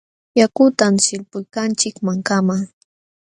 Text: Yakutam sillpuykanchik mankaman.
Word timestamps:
Yakutam 0.39 0.93
sillpuykanchik 1.05 1.95
mankaman. 2.05 2.61